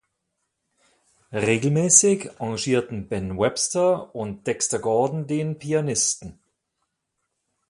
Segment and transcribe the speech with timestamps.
[1.31, 6.39] Regelmäßig engagierten Ben Webster und Dexter Gordon den Pianisten.